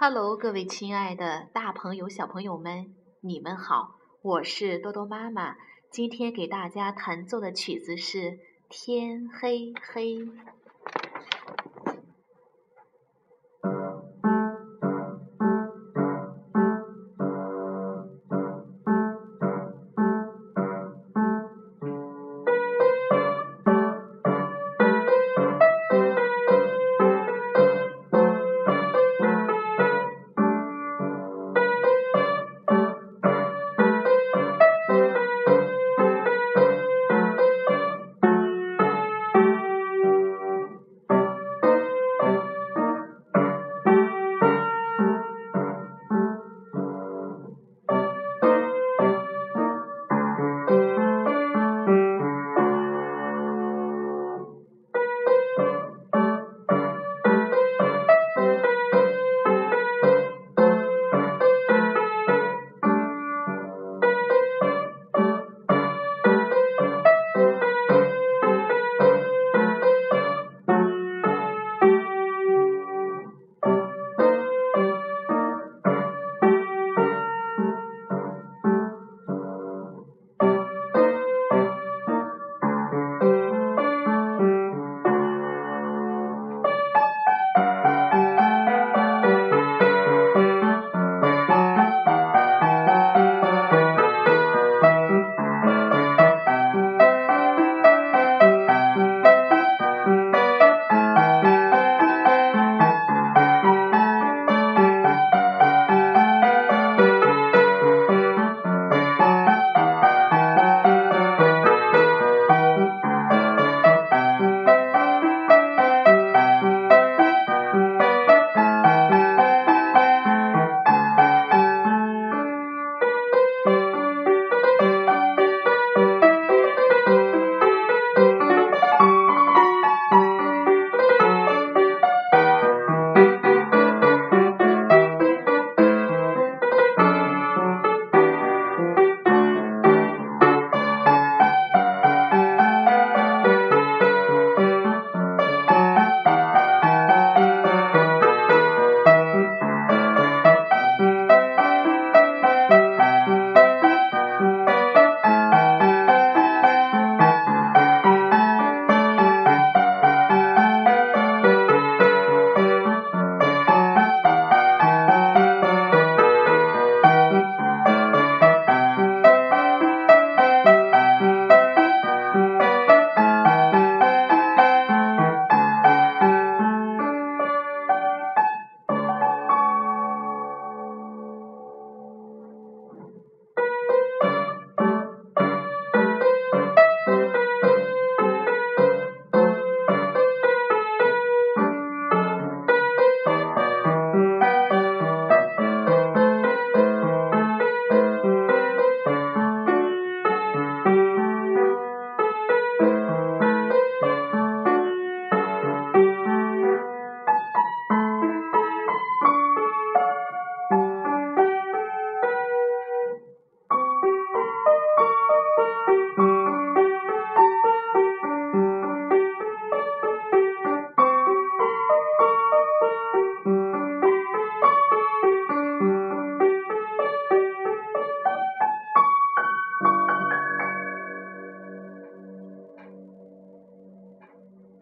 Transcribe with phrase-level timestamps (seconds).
[0.00, 5.56] Hello，各位亲爱的大朋友、小朋友们，你们好，我是多多妈妈。
[5.90, 8.18] 今天给大家弹奏的曲子是
[8.68, 10.14] 《天黑黑》。